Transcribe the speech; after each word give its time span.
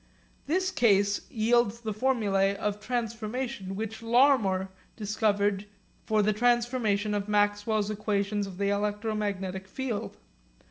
This 0.47 0.71
case 0.71 1.29
yields 1.29 1.81
the 1.81 1.93
formulae 1.93 2.55
of 2.55 2.79
transformation 2.79 3.75
which 3.75 4.01
Larmor 4.01 4.69
discovered 4.95 5.67
for 6.07 6.23
the 6.23 6.33
transformation 6.33 7.13
of 7.13 7.29
Maxwell's 7.29 7.91
equations 7.91 8.47
of 8.47 8.57
the 8.57 8.69
electromagnetic 8.69 9.67
field. 9.67 10.17